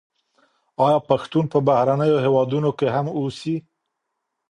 [0.85, 3.55] آیا پښتون په بهرنیو هېوادونو کي هم اوسي؟